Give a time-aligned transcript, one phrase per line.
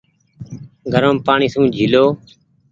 [0.93, 2.05] گرم پآڻيٚ سون جيهلو۔